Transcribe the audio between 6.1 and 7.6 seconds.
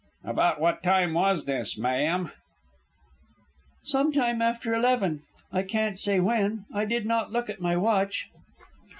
when. I did not look